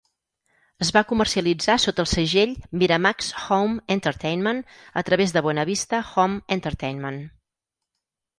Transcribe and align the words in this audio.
Es 0.83 0.91
va 0.93 1.01
comercialitzar 1.09 1.75
sota 1.83 2.01
el 2.03 2.09
segell 2.11 2.55
Miramax 2.83 3.27
Home 3.57 3.77
Entertainment 3.97 4.63
a 5.03 5.05
través 5.11 5.35
de 5.37 5.45
Buena 5.49 5.67
Vista 5.71 6.01
Home 6.09 6.41
Entertainment. 6.59 7.23